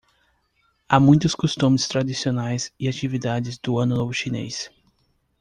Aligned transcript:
Há 0.89 0.99
muitos 0.99 1.35
costumes 1.35 1.87
tradicionais 1.87 2.73
e 2.79 2.89
atividades 2.89 3.59
do 3.59 3.77
Ano 3.77 3.95
Novo 3.97 4.11
Chinês 4.11 4.67